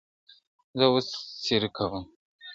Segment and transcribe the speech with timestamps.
[0.77, 1.07] زه اوس
[1.43, 2.03] سیر کوم؟